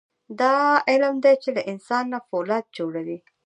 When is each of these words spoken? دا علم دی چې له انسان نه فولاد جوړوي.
دا 0.39 0.55
علم 0.89 1.15
دی 1.23 1.33
چې 1.43 1.49
له 1.55 1.61
انسان 1.71 2.03
نه 2.13 2.19
فولاد 2.27 2.65
جوړوي. 2.77 3.17